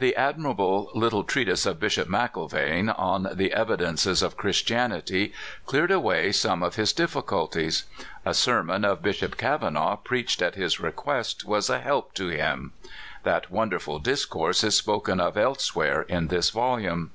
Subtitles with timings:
[0.00, 5.32] The admirable little treatise of Bishop Mcllvaine, 011 the" Evidences of Christianity,"
[5.64, 6.58] cleared away WINTER BLOSSOMED.
[6.58, 6.92] 253 Borae of his
[7.54, 7.84] difficulties.
[8.26, 12.72] A sermon of Bishop Kav anaugh, preached at his request, was a help to him.
[13.22, 17.12] (That wonderful discourse is spoken of elsewhere in this volume.)